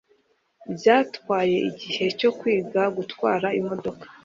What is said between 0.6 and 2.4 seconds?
Byantwaye igihe cyo